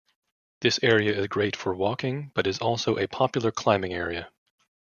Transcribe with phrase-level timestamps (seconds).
[0.61, 4.31] This area is great for walking but is also a popular climbing area.